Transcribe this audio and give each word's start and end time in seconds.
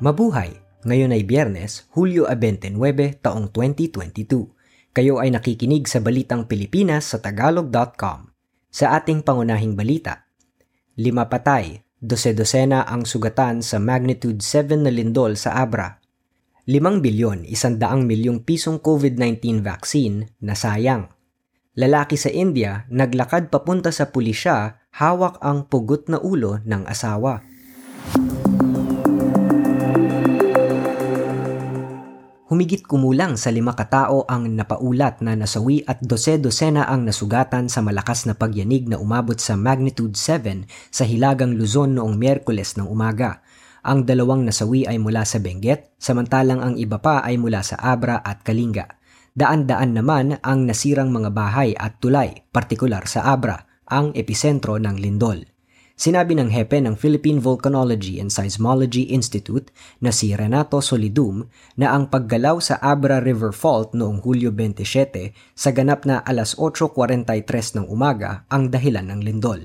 Mabuhay! 0.00 0.56
Ngayon 0.88 1.12
ay 1.12 1.28
Biyernes, 1.28 1.84
Hulyo 1.92 2.24
29, 2.24 3.20
taong 3.20 3.52
2022. 3.52 4.96
Kayo 4.96 5.20
ay 5.20 5.28
nakikinig 5.28 5.84
sa 5.84 6.00
Balitang 6.00 6.48
Pilipinas 6.48 7.12
sa 7.12 7.20
Tagalog.com. 7.20 8.32
Sa 8.72 8.96
ating 8.96 9.20
pangunahing 9.20 9.76
balita, 9.76 10.24
lima 10.96 11.28
patay, 11.28 11.84
dose-dosena 12.00 12.88
ang 12.88 13.04
sugatan 13.04 13.60
sa 13.60 13.76
magnitude 13.76 14.40
7 14.40 14.80
na 14.80 14.88
lindol 14.88 15.36
sa 15.36 15.60
Abra. 15.60 16.00
5 16.64 16.80
bilyon, 17.04 17.44
100 17.44 17.76
milyong 18.00 18.40
pisong 18.48 18.80
COVID-19 18.80 19.60
vaccine 19.60 20.32
na 20.40 20.56
sayang. 20.56 21.12
Lalaki 21.76 22.16
sa 22.16 22.32
India, 22.32 22.88
naglakad 22.88 23.52
papunta 23.52 23.92
sa 23.92 24.08
pulisya, 24.08 24.80
hawak 24.96 25.36
ang 25.44 25.68
pugot 25.68 26.08
na 26.08 26.16
ulo 26.16 26.56
ng 26.64 26.88
asawa. 26.88 27.44
Humigit 32.50 32.82
kumulang 32.82 33.38
sa 33.38 33.54
lima 33.54 33.78
katao 33.78 34.26
ang 34.26 34.50
napaulat 34.50 35.22
na 35.22 35.38
nasawi 35.38 35.86
at 35.86 36.02
dose-dosena 36.02 36.82
ang 36.90 37.06
nasugatan 37.06 37.70
sa 37.70 37.78
malakas 37.78 38.26
na 38.26 38.34
pagyanig 38.34 38.90
na 38.90 38.98
umabot 38.98 39.38
sa 39.38 39.54
magnitude 39.54 40.18
7 40.18 40.66
sa 40.90 41.06
Hilagang 41.06 41.54
Luzon 41.54 41.94
noong 41.94 42.18
Miyerkules 42.18 42.74
ng 42.74 42.90
umaga. 42.90 43.38
Ang 43.86 44.02
dalawang 44.02 44.42
nasawi 44.42 44.82
ay 44.82 44.98
mula 44.98 45.22
sa 45.22 45.38
Benguet, 45.38 45.94
samantalang 45.94 46.58
ang 46.58 46.74
iba 46.74 46.98
pa 46.98 47.22
ay 47.22 47.38
mula 47.38 47.62
sa 47.62 47.78
Abra 47.78 48.18
at 48.18 48.42
Kalinga. 48.42 48.98
Daan-daan 49.30 49.94
naman 49.94 50.42
ang 50.42 50.66
nasirang 50.66 51.14
mga 51.14 51.30
bahay 51.30 51.78
at 51.78 52.02
tulay, 52.02 52.50
partikular 52.50 53.06
sa 53.06 53.30
Abra, 53.30 53.62
ang 53.86 54.10
episentro 54.18 54.74
ng 54.74 54.98
lindol. 54.98 55.49
Sinabi 56.00 56.32
ng 56.32 56.48
hepe 56.48 56.80
ng 56.80 56.96
Philippine 56.96 57.44
Volcanology 57.44 58.24
and 58.24 58.32
Seismology 58.32 59.12
Institute 59.12 59.68
na 60.00 60.08
si 60.08 60.32
Renato 60.32 60.80
Solidum 60.80 61.44
na 61.76 61.92
ang 61.92 62.08
paggalaw 62.08 62.56
sa 62.56 62.80
Abra 62.80 63.20
River 63.20 63.52
Fault 63.52 63.92
noong 63.92 64.24
Hulyo 64.24 64.48
27 64.48 65.36
sa 65.52 65.68
ganap 65.76 66.08
na 66.08 66.24
alas 66.24 66.56
8.43 66.56 67.36
ng 67.76 67.86
umaga 67.92 68.48
ang 68.48 68.72
dahilan 68.72 69.12
ng 69.12 69.20
lindol. 69.20 69.60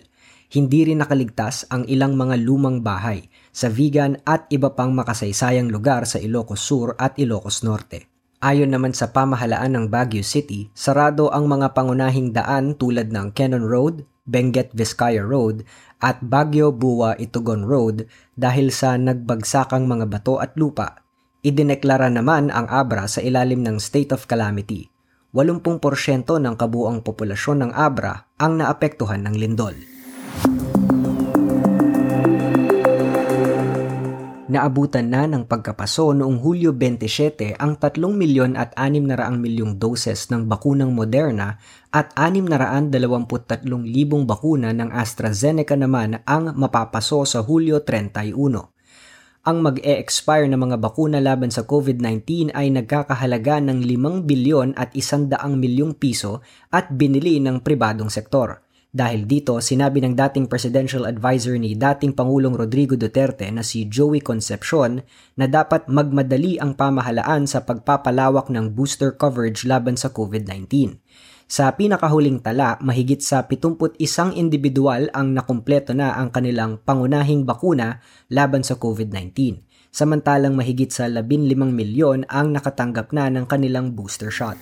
Hindi 0.52 0.92
rin 0.92 1.00
nakaligtas 1.00 1.72
ang 1.72 1.88
ilang 1.88 2.20
mga 2.20 2.36
lumang 2.44 2.84
bahay 2.84 3.32
sa 3.56 3.72
Vigan 3.72 4.20
at 4.28 4.52
iba 4.52 4.76
pang 4.76 4.92
makasaysayang 4.92 5.72
lugar 5.72 6.04
sa 6.04 6.20
Ilocos 6.20 6.60
Sur 6.60 7.00
at 7.00 7.16
Ilocos 7.16 7.64
Norte. 7.64 8.12
Ayon 8.44 8.76
naman 8.76 8.92
sa 8.92 9.16
pamahalaan 9.16 9.72
ng 9.72 9.86
Baguio 9.88 10.20
City, 10.20 10.68
sarado 10.76 11.32
ang 11.32 11.48
mga 11.48 11.72
pangunahing 11.72 12.36
daan 12.36 12.76
tulad 12.76 13.08
ng 13.08 13.32
Cannon 13.32 13.64
Road, 13.64 14.04
Benguet 14.26 14.74
Vizcaya 14.74 15.22
Road 15.22 15.64
at 16.02 16.20
Baguio 16.20 16.74
Buwa 16.74 17.14
Itugon 17.16 17.64
Road 17.64 18.10
dahil 18.34 18.74
sa 18.74 18.98
nagbagsakang 18.98 19.86
mga 19.86 20.06
bato 20.10 20.42
at 20.42 20.58
lupa. 20.58 21.06
Idineklara 21.46 22.10
naman 22.10 22.50
ang 22.50 22.66
Abra 22.68 23.06
sa 23.06 23.22
ilalim 23.22 23.62
ng 23.62 23.78
state 23.78 24.12
of 24.12 24.26
calamity. 24.26 24.90
80% 25.32 25.82
ng 26.42 26.56
kabuang 26.58 27.06
populasyon 27.06 27.70
ng 27.70 27.72
Abra 27.78 28.28
ang 28.42 28.58
naapektuhan 28.58 29.24
ng 29.30 29.36
lindol. 29.38 29.95
Naabutan 34.56 35.12
na 35.12 35.28
ng 35.28 35.52
pagkapaso 35.52 36.16
noong 36.16 36.40
Hulyo 36.40 36.72
27 36.72 37.60
ang 37.60 37.76
3 37.76 38.00
milyon 38.08 38.56
at 38.56 38.72
600 38.80 39.36
milyong 39.36 39.76
doses 39.76 40.32
ng 40.32 40.48
bakunang 40.48 40.96
Moderna 40.96 41.60
at 41.92 42.16
623 42.16 43.68
libong 43.84 44.24
bakuna 44.24 44.72
ng 44.72 44.96
AstraZeneca 44.96 45.76
naman 45.76 46.24
ang 46.24 46.56
mapapaso 46.56 47.28
sa 47.28 47.44
Hulyo 47.44 47.84
31. 47.84 48.32
Ang 49.44 49.58
mag-e-expire 49.60 50.48
na 50.48 50.56
mga 50.56 50.80
bakuna 50.80 51.20
laban 51.20 51.52
sa 51.52 51.68
COVID-19 51.68 52.56
ay 52.56 52.72
nagkakahalaga 52.72 53.60
ng 53.60 53.84
5 53.84 54.24
bilyon 54.24 54.72
at 54.80 54.96
100 54.96 55.36
milyong 55.52 56.00
piso 56.00 56.40
at 56.72 56.96
binili 56.96 57.44
ng 57.44 57.60
pribadong 57.60 58.08
sektor. 58.08 58.65
Dahil 58.96 59.28
dito, 59.28 59.60
sinabi 59.60 60.00
ng 60.00 60.16
dating 60.16 60.48
presidential 60.48 61.04
advisor 61.04 61.60
ni 61.60 61.76
dating 61.76 62.16
Pangulong 62.16 62.56
Rodrigo 62.56 62.96
Duterte 62.96 63.44
na 63.52 63.60
si 63.60 63.92
Joey 63.92 64.24
Concepcion 64.24 65.04
na 65.36 65.52
dapat 65.52 65.92
magmadali 65.92 66.56
ang 66.64 66.80
pamahalaan 66.80 67.44
sa 67.44 67.68
pagpapalawak 67.68 68.48
ng 68.48 68.72
booster 68.72 69.12
coverage 69.12 69.68
laban 69.68 70.00
sa 70.00 70.16
COVID-19. 70.16 70.96
Sa 71.44 71.76
pinakahuling 71.76 72.40
tala, 72.40 72.80
mahigit 72.80 73.20
sa 73.20 73.44
71 73.44 74.00
individual 74.32 75.12
ang 75.12 75.36
nakumpleto 75.36 75.92
na 75.92 76.16
ang 76.16 76.32
kanilang 76.32 76.80
pangunahing 76.80 77.44
bakuna 77.44 78.00
laban 78.32 78.64
sa 78.64 78.80
COVID-19, 78.80 79.60
samantalang 79.92 80.56
mahigit 80.56 80.96
sa 80.96 81.12
15 81.12 81.52
milyon 81.52 82.32
ang 82.32 82.56
nakatanggap 82.56 83.12
na 83.12 83.28
ng 83.28 83.44
kanilang 83.44 83.92
booster 83.92 84.32
shot. 84.32 84.56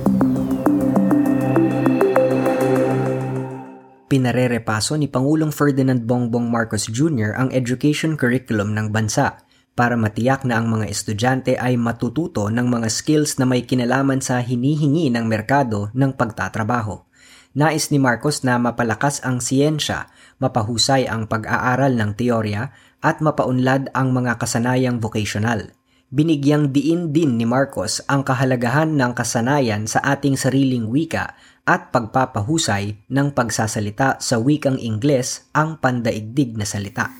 Pinarerepaso 4.08 4.96
ni 4.96 5.04
Pangulong 5.04 5.52
Ferdinand 5.52 6.00
Bongbong 6.00 6.48
Marcos 6.48 6.88
Jr. 6.88 7.36
ang 7.36 7.52
education 7.52 8.16
curriculum 8.16 8.72
ng 8.72 8.88
bansa 8.88 9.44
para 9.76 10.00
matiyak 10.00 10.48
na 10.48 10.56
ang 10.56 10.72
mga 10.72 10.88
estudyante 10.88 11.60
ay 11.60 11.76
matututo 11.76 12.48
ng 12.48 12.72
mga 12.72 12.88
skills 12.88 13.36
na 13.36 13.44
may 13.44 13.68
kinalaman 13.68 14.24
sa 14.24 14.40
hinihingi 14.40 15.12
ng 15.12 15.28
merkado 15.28 15.92
ng 15.92 16.16
pagtatrabaho. 16.16 17.04
Nais 17.52 17.92
ni 17.92 18.00
Marcos 18.00 18.48
na 18.48 18.56
mapalakas 18.56 19.20
ang 19.28 19.44
siyensya, 19.44 20.08
mapahusay 20.40 21.04
ang 21.04 21.28
pag-aaral 21.28 21.92
ng 21.92 22.16
teorya 22.16 22.72
at 23.04 23.20
mapaunlad 23.20 23.92
ang 23.92 24.16
mga 24.16 24.40
kasanayang 24.40 25.04
vocational. 25.04 25.77
Binigyang 26.08 26.72
diin 26.72 27.12
din 27.12 27.36
ni 27.36 27.44
Marcos 27.44 28.00
ang 28.08 28.24
kahalagahan 28.24 28.96
ng 28.96 29.12
kasanayan 29.12 29.84
sa 29.84 30.00
ating 30.00 30.40
sariling 30.40 30.88
wika 30.88 31.36
at 31.68 31.92
pagpapahusay 31.92 32.96
ng 33.12 33.28
pagsasalita 33.36 34.16
sa 34.16 34.40
wikang 34.40 34.80
Ingles 34.80 35.44
ang 35.52 35.76
pandaigdig 35.76 36.56
na 36.56 36.64
salita. 36.64 37.12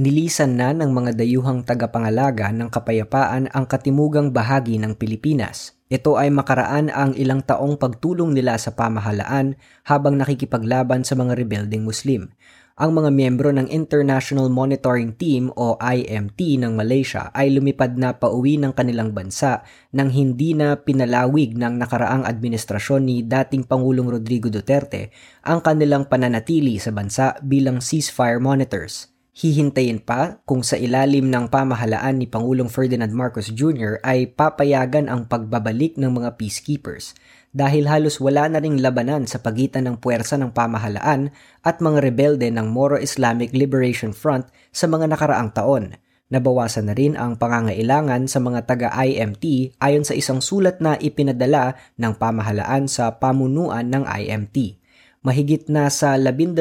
Nilisan 0.00 0.56
na 0.56 0.72
ng 0.72 0.88
mga 0.88 1.20
dayuhang 1.20 1.60
tagapangalaga 1.60 2.56
ng 2.56 2.72
kapayapaan 2.72 3.52
ang 3.52 3.68
katimugang 3.68 4.32
bahagi 4.32 4.80
ng 4.80 4.96
Pilipinas. 4.96 5.76
Ito 5.92 6.16
ay 6.16 6.32
makaraan 6.32 6.88
ang 6.88 7.12
ilang 7.12 7.44
taong 7.44 7.76
pagtulong 7.76 8.32
nila 8.32 8.56
sa 8.56 8.72
pamahalaan 8.72 9.60
habang 9.84 10.16
nakikipaglaban 10.16 11.04
sa 11.04 11.12
mga 11.12 11.36
rebelding 11.36 11.84
Muslim 11.84 12.32
ang 12.74 12.90
mga 12.96 13.10
miyembro 13.14 13.50
ng 13.54 13.70
International 13.70 14.50
Monitoring 14.50 15.14
Team 15.14 15.50
o 15.54 15.78
IMT 15.78 16.60
ng 16.62 16.74
Malaysia 16.74 17.30
ay 17.34 17.54
lumipad 17.54 17.94
na 17.94 18.18
pauwi 18.18 18.58
ng 18.58 18.74
kanilang 18.74 19.14
bansa 19.14 19.62
nang 19.94 20.10
hindi 20.10 20.54
na 20.54 20.78
pinalawig 20.78 21.54
ng 21.54 21.78
nakaraang 21.78 22.26
administrasyon 22.26 23.02
ni 23.06 23.16
dating 23.22 23.66
Pangulong 23.66 24.10
Rodrigo 24.10 24.50
Duterte 24.50 25.14
ang 25.46 25.62
kanilang 25.62 26.06
pananatili 26.10 26.80
sa 26.80 26.94
bansa 26.94 27.38
bilang 27.44 27.78
ceasefire 27.78 28.42
monitors. 28.42 29.10
Hihintayin 29.40 30.04
pa 30.04 30.44
kung 30.44 30.60
sa 30.60 30.76
ilalim 30.76 31.32
ng 31.32 31.48
pamahalaan 31.48 32.20
ni 32.20 32.28
Pangulong 32.28 32.68
Ferdinand 32.68 33.08
Marcos 33.08 33.48
Jr. 33.48 33.96
ay 34.04 34.28
papayagan 34.28 35.08
ang 35.08 35.24
pagbabalik 35.24 35.96
ng 35.96 36.12
mga 36.12 36.36
peacekeepers 36.36 37.16
dahil 37.48 37.88
halos 37.88 38.20
wala 38.20 38.52
na 38.52 38.60
ring 38.60 38.84
labanan 38.84 39.24
sa 39.24 39.40
pagitan 39.40 39.88
ng 39.88 39.96
puwersa 39.96 40.36
ng 40.36 40.52
pamahalaan 40.52 41.32
at 41.64 41.80
mga 41.80 42.04
rebelde 42.04 42.52
ng 42.52 42.68
Moro 42.68 43.00
Islamic 43.00 43.56
Liberation 43.56 44.12
Front 44.12 44.44
sa 44.76 44.84
mga 44.84 45.08
nakaraang 45.08 45.56
taon. 45.56 45.96
Nabawasan 46.28 46.92
na 46.92 46.94
rin 46.94 47.16
ang 47.16 47.40
pangangailangan 47.40 48.28
sa 48.28 48.44
mga 48.44 48.68
taga-IMT 48.68 49.72
ayon 49.80 50.04
sa 50.04 50.12
isang 50.12 50.44
sulat 50.44 50.84
na 50.84 51.00
ipinadala 51.00 51.80
ng 51.96 52.12
pamahalaan 52.12 52.92
sa 52.92 53.16
pamunuan 53.16 53.88
ng 53.88 54.04
IMT. 54.04 54.79
Mahigit 55.20 55.68
na 55.68 55.92
sa 55.92 56.16
12,000 56.16 56.56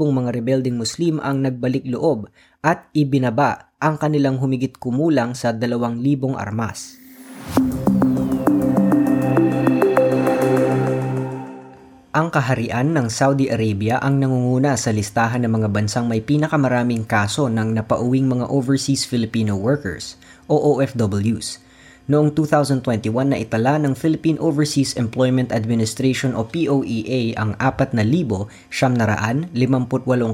mga 0.00 0.32
rebelding 0.32 0.80
Muslim 0.80 1.20
ang 1.20 1.44
nagbalik 1.44 1.84
loob 1.84 2.32
at 2.64 2.88
ibinaba 2.96 3.76
ang 3.84 4.00
kanilang 4.00 4.40
humigit 4.40 4.80
kumulang 4.80 5.36
sa 5.36 5.52
2,000 5.52 6.32
armas. 6.32 6.96
Ang 12.16 12.32
kaharian 12.32 12.96
ng 12.96 13.12
Saudi 13.12 13.52
Arabia 13.52 14.00
ang 14.00 14.16
nangunguna 14.16 14.80
sa 14.80 14.88
listahan 14.88 15.44
ng 15.44 15.60
mga 15.60 15.68
bansang 15.68 16.08
may 16.08 16.24
pinakamaraming 16.24 17.04
kaso 17.04 17.52
ng 17.52 17.76
napauwing 17.76 18.24
mga 18.24 18.48
overseas 18.48 19.04
Filipino 19.04 19.52
workers 19.60 20.16
o 20.48 20.56
OFWs. 20.56 21.67
Noong 22.08 22.32
2021 22.32 23.12
na 23.28 23.36
itala 23.36 23.76
ng 23.76 23.92
Philippine 23.92 24.40
Overseas 24.40 24.96
Employment 24.96 25.52
Administration 25.52 26.32
o 26.32 26.48
POEA 26.48 27.36
ang 27.36 27.52
4,758 27.60 29.52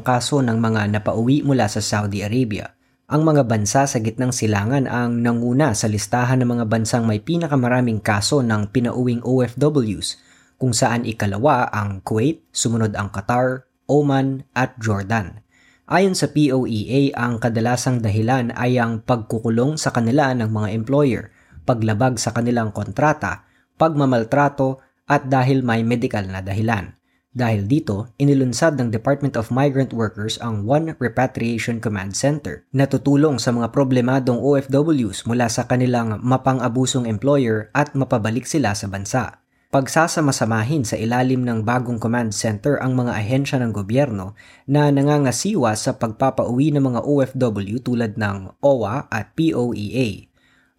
kaso 0.06 0.38
ng 0.38 0.55
mga 0.55 0.94
napauwi 0.94 1.43
mula 1.43 1.67
sa 1.67 1.82
Saudi 1.82 2.23
Arabia. 2.23 2.79
Ang 3.11 3.26
mga 3.26 3.43
bansa 3.50 3.91
sa 3.91 3.99
gitnang 3.99 4.31
silangan 4.31 4.87
ang 4.87 5.19
nanguna 5.19 5.75
sa 5.75 5.91
listahan 5.91 6.47
ng 6.47 6.55
mga 6.55 6.65
bansang 6.71 7.11
may 7.11 7.19
pinakamaraming 7.19 7.99
kaso 7.99 8.38
ng 8.38 8.70
pinauwing 8.70 9.27
OFWs, 9.27 10.23
kung 10.55 10.70
saan 10.70 11.03
ikalawa 11.03 11.75
ang 11.75 11.99
Kuwait, 12.06 12.38
sumunod 12.55 12.94
ang 12.94 13.11
Qatar, 13.11 13.67
Oman 13.91 14.47
at 14.55 14.79
Jordan. 14.79 15.43
Ayon 15.91 16.15
sa 16.15 16.31
POEA, 16.31 17.11
ang 17.19 17.43
kadalasang 17.43 17.99
dahilan 17.99 18.55
ay 18.55 18.79
ang 18.79 19.03
pagkukulong 19.03 19.75
sa 19.75 19.91
kanila 19.91 20.31
ng 20.38 20.55
mga 20.55 20.70
employer, 20.70 21.33
paglabag 21.64 22.20
sa 22.20 22.31
kanilang 22.31 22.70
kontrata, 22.70 23.49
pagmamaltrato 23.81 24.84
at 25.08 25.28
dahil 25.28 25.61
may 25.61 25.84
medical 25.84 26.25
na 26.25 26.40
dahilan. 26.40 26.96
Dahil 27.34 27.66
dito, 27.66 28.14
inilunsad 28.14 28.78
ng 28.78 28.94
Department 28.94 29.34
of 29.34 29.50
Migrant 29.50 29.90
Workers 29.90 30.38
ang 30.38 30.70
One 30.70 30.94
Repatriation 31.02 31.82
Command 31.82 32.14
Center 32.14 32.62
na 32.70 32.87
tutulong 32.87 33.43
sa 33.43 33.50
mga 33.50 33.75
problemadong 33.75 34.38
OFWs 34.38 35.26
mula 35.26 35.50
sa 35.50 35.66
kanilang 35.66 36.22
mapang-abusong 36.22 37.11
employer 37.11 37.75
at 37.75 37.90
mapabalik 37.99 38.46
sila 38.46 38.70
sa 38.78 38.87
bansa. 38.87 39.43
Pagsasamasamahin 39.75 40.87
sa 40.87 40.94
ilalim 40.94 41.43
ng 41.43 41.67
bagong 41.67 41.99
command 41.99 42.31
center 42.31 42.78
ang 42.78 42.94
mga 42.94 43.19
ahensya 43.19 43.58
ng 43.58 43.75
gobyerno 43.75 44.38
na 44.70 44.87
nangangasiwa 44.94 45.75
sa 45.75 45.99
pagpapauwi 45.99 46.70
ng 46.70 46.94
mga 46.94 47.00
OFW 47.02 47.82
tulad 47.82 48.14
ng 48.14 48.62
OWA 48.62 49.10
at 49.10 49.34
POEA. 49.34 50.31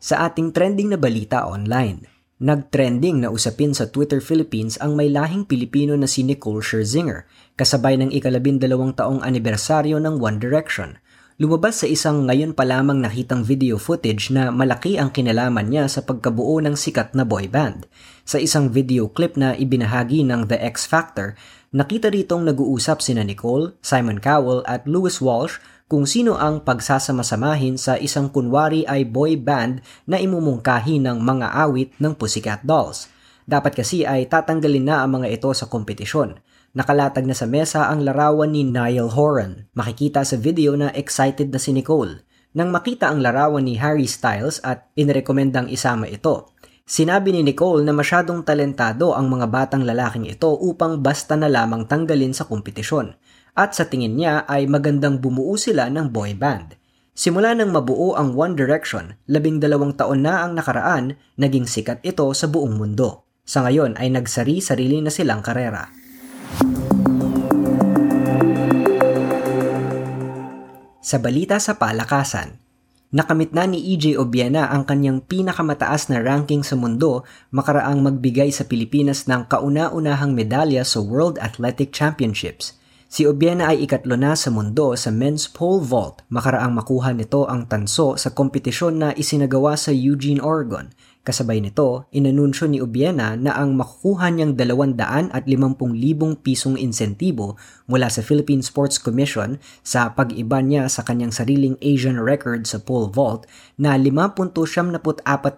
Sa 0.00 0.24
ating 0.24 0.56
trending 0.56 0.88
na 0.88 0.96
balita 0.96 1.44
online, 1.44 2.09
Nag-trending 2.40 3.20
na 3.20 3.28
usapin 3.28 3.76
sa 3.76 3.84
Twitter 3.92 4.16
Philippines 4.16 4.80
ang 4.80 4.96
may 4.96 5.12
lahing 5.12 5.44
Pilipino 5.44 5.92
na 5.92 6.08
si 6.08 6.24
Nicole 6.24 6.64
Scherzinger, 6.64 7.28
kasabay 7.60 8.00
ng 8.00 8.16
ikalabindalawang 8.16 8.96
taong 8.96 9.20
anibersaryo 9.20 10.00
ng 10.00 10.16
One 10.16 10.40
Direction. 10.40 10.96
Lumabas 11.36 11.84
sa 11.84 11.86
isang 11.88 12.24
ngayon 12.24 12.56
pa 12.56 12.64
lamang 12.64 13.04
nakitang 13.04 13.44
video 13.44 13.76
footage 13.76 14.32
na 14.32 14.48
malaki 14.48 14.96
ang 14.96 15.12
kinalaman 15.12 15.68
niya 15.68 15.84
sa 15.92 16.00
pagkabuo 16.00 16.64
ng 16.64 16.80
sikat 16.80 17.12
na 17.12 17.28
boy 17.28 17.44
band. 17.44 17.84
Sa 18.24 18.40
isang 18.40 18.72
video 18.72 19.12
clip 19.12 19.36
na 19.36 19.52
ibinahagi 19.52 20.24
ng 20.24 20.48
The 20.48 20.64
X 20.64 20.88
Factor, 20.88 21.36
nakita 21.76 22.08
ritong 22.08 22.48
nag-uusap 22.48 23.04
sina 23.04 23.20
Nicole, 23.20 23.76
Simon 23.84 24.16
Cowell 24.16 24.64
at 24.64 24.88
Louis 24.88 25.20
Walsh 25.20 25.60
kung 25.90 26.06
sino 26.06 26.38
ang 26.38 26.62
pagsasama-samahin 26.62 27.74
sa 27.74 27.98
isang 27.98 28.30
kunwari 28.30 28.86
ay 28.86 29.02
boy 29.02 29.34
band 29.34 29.82
na 30.06 30.22
imumungkahi 30.22 31.02
ng 31.02 31.18
mga 31.18 31.50
awit 31.66 31.90
ng 31.98 32.14
Pussycat 32.14 32.62
Dolls. 32.62 33.10
Dapat 33.42 33.82
kasi 33.82 34.06
ay 34.06 34.30
tatanggalin 34.30 34.86
na 34.86 35.02
ang 35.02 35.18
mga 35.18 35.34
ito 35.34 35.50
sa 35.50 35.66
kompetisyon. 35.66 36.38
Nakalatag 36.78 37.26
na 37.26 37.34
sa 37.34 37.50
mesa 37.50 37.90
ang 37.90 38.06
larawan 38.06 38.54
ni 38.54 38.62
Niall 38.62 39.10
Horan. 39.10 39.66
Makikita 39.74 40.22
sa 40.22 40.38
video 40.38 40.78
na 40.78 40.94
excited 40.94 41.50
na 41.50 41.58
si 41.58 41.74
Nicole. 41.74 42.22
Nang 42.54 42.70
makita 42.70 43.10
ang 43.10 43.18
larawan 43.18 43.66
ni 43.66 43.74
Harry 43.74 44.06
Styles 44.06 44.62
at 44.62 44.86
inirekomendang 44.94 45.66
isama 45.74 46.06
ito, 46.06 46.54
Sinabi 46.90 47.30
ni 47.30 47.46
Nicole 47.46 47.86
na 47.86 47.94
masyadong 47.94 48.42
talentado 48.42 49.14
ang 49.14 49.30
mga 49.30 49.46
batang 49.46 49.86
lalaking 49.86 50.26
ito 50.26 50.50
upang 50.50 50.98
basta 50.98 51.38
na 51.38 51.46
lamang 51.46 51.86
tanggalin 51.86 52.34
sa 52.34 52.50
kompetisyon 52.50 53.14
at 53.54 53.74
sa 53.74 53.86
tingin 53.86 54.18
niya 54.18 54.46
ay 54.50 54.66
magandang 54.70 55.18
bumuo 55.18 55.54
sila 55.54 55.86
ng 55.90 56.10
boy 56.10 56.34
band. 56.34 56.74
Simula 57.14 57.52
nang 57.52 57.74
mabuo 57.74 58.16
ang 58.16 58.32
One 58.32 58.56
Direction, 58.56 59.18
labing 59.28 59.60
dalawang 59.60 59.92
taon 59.98 60.24
na 60.24 60.46
ang 60.46 60.56
nakaraan, 60.56 61.20
naging 61.36 61.68
sikat 61.68 62.00
ito 62.00 62.24
sa 62.32 62.48
buong 62.48 62.78
mundo. 62.80 63.28
Sa 63.44 63.66
ngayon 63.66 63.98
ay 63.98 64.08
nagsari-sarili 64.14 65.02
na 65.02 65.10
silang 65.12 65.42
karera. 65.42 65.90
Sa 71.02 71.18
balita 71.18 71.58
sa 71.58 71.74
palakasan, 71.74 72.60
Nakamit 73.10 73.50
na 73.50 73.66
ni 73.66 73.82
EJ 73.90 74.14
Obiena 74.22 74.70
ang 74.70 74.86
kanyang 74.86 75.18
pinakamataas 75.26 76.14
na 76.14 76.22
ranking 76.22 76.62
sa 76.62 76.78
mundo 76.78 77.26
makaraang 77.50 78.06
magbigay 78.06 78.54
sa 78.54 78.62
Pilipinas 78.62 79.26
ng 79.26 79.50
kauna-unahang 79.50 80.30
medalya 80.30 80.86
sa 80.86 81.02
World 81.02 81.34
Athletic 81.42 81.90
Championships. 81.90 82.78
Si 83.10 83.26
Obiena 83.26 83.74
ay 83.74 83.90
ikatlo 83.90 84.14
na 84.14 84.38
sa 84.38 84.54
mundo 84.54 84.94
sa 84.94 85.10
men's 85.10 85.50
pole 85.50 85.82
vault 85.82 86.22
makaraang 86.30 86.70
makuha 86.70 87.10
nito 87.10 87.42
ang 87.42 87.66
tanso 87.66 88.14
sa 88.14 88.30
kompetisyon 88.30 89.02
na 89.02 89.10
isinagawa 89.18 89.74
sa 89.74 89.90
Eugene, 89.90 90.38
Oregon. 90.38 90.94
Kasabay 91.26 91.58
nito, 91.58 92.06
inanunsyo 92.14 92.70
ni 92.70 92.78
Obiena 92.78 93.34
na 93.34 93.58
ang 93.58 93.74
makukuha 93.74 94.30
niyang 94.30 94.54
250,000 94.54 96.38
pisong 96.38 96.78
insentibo 96.78 97.58
mula 97.90 98.06
sa 98.06 98.22
Philippine 98.22 98.62
Sports 98.62 99.02
Commission 99.02 99.58
sa 99.82 100.14
pag-iba 100.14 100.62
niya 100.62 100.86
sa 100.86 101.02
kanyang 101.02 101.34
sariling 101.34 101.74
Asian 101.82 102.22
record 102.22 102.62
sa 102.70 102.78
pole 102.78 103.10
vault 103.10 103.42
na 103.74 103.98
5.74 103.98 104.94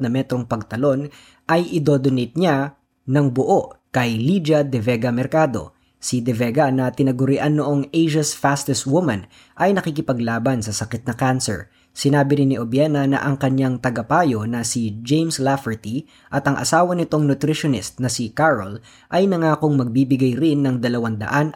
na 0.01 0.09
metrong 0.09 0.49
pagtalon 0.49 1.13
ay 1.53 1.69
idodonate 1.69 2.33
niya 2.33 2.81
ng 3.05 3.29
buo 3.29 3.77
kay 3.93 4.17
Lydia 4.17 4.65
De 4.65 4.81
Vega 4.81 5.13
Mercado 5.13 5.77
Si 6.03 6.19
De 6.19 6.35
Vega 6.35 6.67
na 6.75 6.91
tinagurian 6.91 7.63
noong 7.63 7.87
Asia's 7.95 8.35
Fastest 8.35 8.91
Woman 8.91 9.31
ay 9.55 9.71
nakikipaglaban 9.71 10.59
sa 10.59 10.75
sakit 10.75 11.07
na 11.07 11.15
cancer. 11.15 11.71
Sinabi 11.95 12.43
rin 12.43 12.51
ni 12.51 12.59
Obiena 12.59 13.07
na 13.07 13.23
ang 13.23 13.39
kanyang 13.39 13.79
tagapayo 13.79 14.43
na 14.43 14.67
si 14.67 14.99
James 15.07 15.39
Lafferty 15.39 16.11
at 16.35 16.43
ang 16.51 16.59
asawa 16.59 16.99
nitong 16.99 17.31
nutritionist 17.31 18.03
na 18.03 18.11
si 18.11 18.35
Carol 18.35 18.83
ay 19.15 19.31
nangakong 19.31 19.79
magbibigay 19.79 20.35
rin 20.35 20.67
ng 20.67 20.83
250,000 20.83 21.55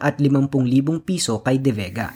piso 1.03 1.43
kay 1.43 1.59
De 1.59 1.75
Vega. 1.75 2.15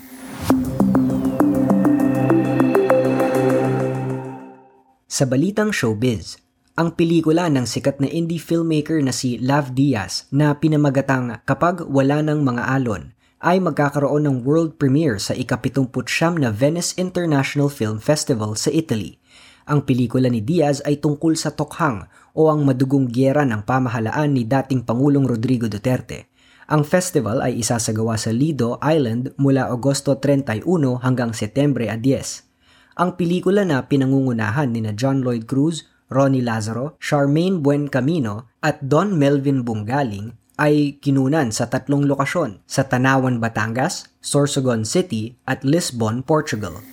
Sa 5.12 5.28
balitang 5.28 5.76
showbiz, 5.76 6.40
ang 6.80 6.96
pelikula 6.96 7.51
ng 7.51 7.68
sikat 7.68 8.00
na 8.00 8.08
indie 8.08 8.40
filmmaker 8.40 9.04
na 9.04 9.12
si 9.12 9.36
Lav 9.36 9.75
Diaz 9.75 10.32
na 10.32 10.56
pinamagatang 10.56 11.44
Kapag 11.44 11.84
Wala 11.84 12.24
ng 12.24 12.48
Mga 12.48 12.63
Alon 12.63 13.12
ay 13.44 13.60
magkakaroon 13.60 14.24
ng 14.24 14.38
world 14.48 14.80
premiere 14.80 15.20
sa 15.20 15.36
ikapitumputsyam 15.36 16.40
na 16.40 16.48
Venice 16.48 16.96
International 16.96 17.68
Film 17.68 18.00
Festival 18.00 18.56
sa 18.56 18.72
Italy. 18.72 19.20
Ang 19.68 19.84
pelikula 19.84 20.32
ni 20.32 20.40
Diaz 20.40 20.80
ay 20.88 21.04
tungkol 21.04 21.36
sa 21.36 21.51
tokhang 21.51 22.08
o 22.32 22.48
ang 22.48 22.63
madugong 22.63 23.12
gyera 23.12 23.44
ng 23.44 23.68
pamahalaan 23.68 24.32
ni 24.32 24.48
dating 24.48 24.88
Pangulong 24.88 25.28
Rodrigo 25.28 25.68
Duterte. 25.68 26.32
Ang 26.72 26.88
festival 26.88 27.44
ay 27.44 27.60
isasagawa 27.60 28.16
sa 28.16 28.32
Lido 28.32 28.80
Island 28.80 29.36
mula 29.36 29.68
Agosto 29.68 30.16
31 30.16 30.63
hanggang 31.04 31.36
Setyembre 31.36 31.92
10. 31.92 32.48
Ang 32.96 33.20
pelikula 33.20 33.68
na 33.68 33.84
pinangungunahan 33.84 34.72
ni 34.72 34.80
na 34.80 34.96
John 34.96 35.20
Lloyd 35.20 35.51
Cruz, 35.51 35.91
Ronnie 36.12 36.44
Lazaro, 36.44 37.00
Charmaine 37.00 37.63
Buencamino 37.63 38.51
at 38.60 38.84
Don 38.84 39.15
Melvin 39.15 39.63
Bungaling 39.63 40.36
ay 40.60 41.00
kinunan 41.00 41.56
sa 41.56 41.72
tatlong 41.72 42.03
lokasyon 42.03 42.60
sa 42.68 42.84
Tanawan, 42.84 43.39
Batangas, 43.39 44.12
Sorsogon 44.20 44.84
City 44.84 45.39
at 45.48 45.63
Lisbon, 45.63 46.20
Portugal. 46.20 46.84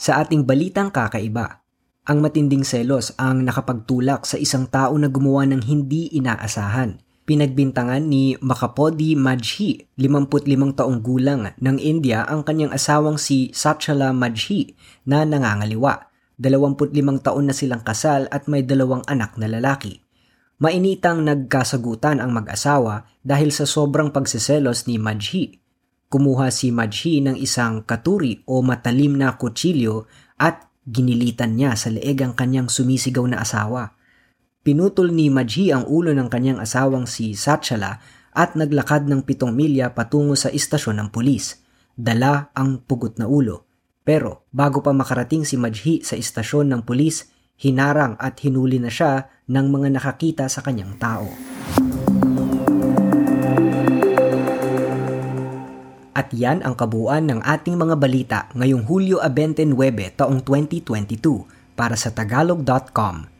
Sa 0.00 0.24
ating 0.24 0.48
balitang 0.48 0.88
kakaiba, 0.88 1.60
ang 2.08 2.24
matinding 2.24 2.64
selos 2.64 3.12
ang 3.20 3.44
nakapagtulak 3.44 4.24
sa 4.24 4.40
isang 4.40 4.64
tao 4.64 4.96
na 4.96 5.12
gumawa 5.12 5.44
ng 5.44 5.60
hindi 5.68 6.08
inaasahan 6.16 7.09
Pinagbintangan 7.30 8.10
ni 8.10 8.34
Makapodi 8.42 9.14
Majhi, 9.14 9.86
55 9.94 10.50
taong 10.74 10.98
gulang 10.98 11.46
ng 11.46 11.78
India 11.78 12.26
ang 12.26 12.42
kanyang 12.42 12.74
asawang 12.74 13.22
si 13.22 13.54
Sachala 13.54 14.10
Majhi 14.10 14.74
na 15.06 15.22
nangangaliwa. 15.22 16.10
25 16.42 16.90
taon 17.22 17.46
na 17.46 17.54
silang 17.54 17.86
kasal 17.86 18.26
at 18.34 18.50
may 18.50 18.66
dalawang 18.66 19.06
anak 19.06 19.38
na 19.38 19.46
lalaki. 19.46 20.02
Mainitang 20.58 21.22
nagkasagutan 21.22 22.18
ang 22.18 22.34
mag-asawa 22.34 23.06
dahil 23.22 23.54
sa 23.54 23.62
sobrang 23.62 24.10
pagseselos 24.10 24.90
ni 24.90 24.98
Majhi. 24.98 25.62
Kumuha 26.10 26.50
si 26.50 26.74
Majhi 26.74 27.22
ng 27.22 27.38
isang 27.38 27.86
katuri 27.86 28.42
o 28.50 28.58
matalim 28.58 29.14
na 29.14 29.38
kutsilyo 29.38 30.10
at 30.34 30.66
ginilitan 30.82 31.54
niya 31.54 31.78
sa 31.78 31.94
leeg 31.94 32.26
ang 32.26 32.34
kanyang 32.34 32.66
sumisigaw 32.66 33.22
na 33.30 33.46
asawa. 33.46 33.99
Pinutol 34.60 35.16
ni 35.16 35.32
Majhi 35.32 35.72
ang 35.72 35.88
ulo 35.88 36.12
ng 36.12 36.28
kanyang 36.28 36.60
asawang 36.60 37.08
si 37.08 37.32
Satchala 37.32 37.96
at 38.36 38.60
naglakad 38.60 39.08
ng 39.08 39.24
pitong 39.24 39.56
milya 39.56 39.96
patungo 39.96 40.36
sa 40.36 40.52
istasyon 40.52 41.00
ng 41.00 41.08
pulis. 41.08 41.64
Dala 41.96 42.52
ang 42.52 42.84
pugot 42.84 43.16
na 43.16 43.24
ulo. 43.24 43.64
Pero 44.04 44.44
bago 44.52 44.84
pa 44.84 44.92
makarating 44.92 45.48
si 45.48 45.56
Majhi 45.56 46.04
sa 46.04 46.12
istasyon 46.12 46.68
ng 46.76 46.84
pulis, 46.84 47.32
hinarang 47.56 48.20
at 48.20 48.36
hinuli 48.44 48.76
na 48.76 48.92
siya 48.92 49.32
ng 49.48 49.66
mga 49.72 49.96
nakakita 49.96 50.44
sa 50.52 50.60
kanyang 50.60 50.92
tao. 51.00 51.32
At 56.12 56.36
yan 56.36 56.60
ang 56.60 56.76
kabuuan 56.76 57.32
ng 57.32 57.40
ating 57.48 57.80
mga 57.80 57.96
balita 57.96 58.38
ngayong 58.52 58.84
Hulyo 58.84 59.24
29 59.24 59.72
taong 60.20 60.44
2022 60.44 61.48
para 61.72 61.96
sa 61.96 62.12
tagalog.com. 62.12 63.39